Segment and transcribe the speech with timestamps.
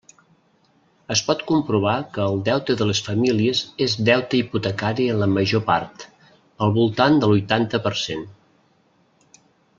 [1.15, 5.63] Es pot comprovar que el deute de les famílies és deute hipotecari en la major
[5.69, 6.07] part,
[6.67, 8.27] al voltant del huitanta per cent.